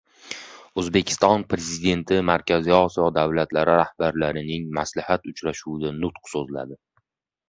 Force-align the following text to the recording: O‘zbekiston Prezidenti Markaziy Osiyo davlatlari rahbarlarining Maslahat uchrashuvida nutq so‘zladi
O‘zbekiston 0.83 1.41
Prezidenti 1.49 2.15
Markaziy 2.29 2.73
Osiyo 2.77 3.09
davlatlari 3.17 3.75
rahbarlarining 3.81 4.65
Maslahat 4.79 5.29
uchrashuvida 5.33 5.93
nutq 5.99 6.33
so‘zladi 6.33 6.79